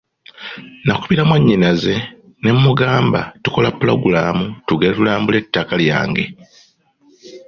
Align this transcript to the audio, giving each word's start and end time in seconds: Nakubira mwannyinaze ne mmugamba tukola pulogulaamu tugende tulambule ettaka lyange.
Nakubira 0.85 1.21
mwannyinaze 1.29 1.95
ne 2.41 2.51
mmugamba 2.55 3.19
tukola 3.43 3.69
pulogulaamu 3.77 4.45
tugende 4.67 4.95
tulambule 4.97 5.37
ettaka 5.43 5.73
lyange. 5.81 6.25